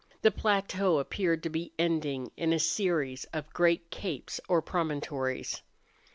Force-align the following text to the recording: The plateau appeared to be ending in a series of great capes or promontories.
The 0.23 0.31
plateau 0.31 0.97
appeared 0.97 1.43
to 1.43 1.51
be 1.51 1.73
ending 1.77 2.31
in 2.35 2.53
a 2.53 2.59
series 2.59 3.25
of 3.25 3.53
great 3.53 3.91
capes 3.91 4.41
or 4.49 4.59
promontories. 4.59 5.61